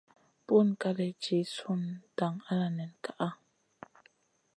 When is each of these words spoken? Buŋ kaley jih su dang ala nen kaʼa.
Buŋ 0.45 0.67
kaley 0.81 1.13
jih 1.23 1.45
su 1.55 1.71
dang 2.17 2.37
ala 2.51 2.67
nen 2.77 2.91
kaʼa. 3.03 3.29